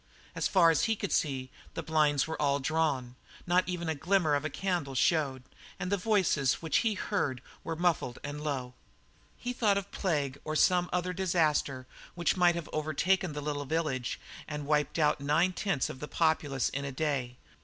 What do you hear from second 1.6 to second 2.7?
the blinds were all